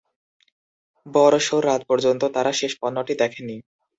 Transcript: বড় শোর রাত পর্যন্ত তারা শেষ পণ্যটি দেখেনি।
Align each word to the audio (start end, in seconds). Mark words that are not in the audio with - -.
বড় 1.05 1.37
শোর 1.39 1.61
রাত 1.65 1.81
পর্যন্ত 1.89 2.21
তারা 2.35 2.51
শেষ 2.53 2.71
পণ্যটি 2.81 3.13
দেখেনি। 3.21 3.55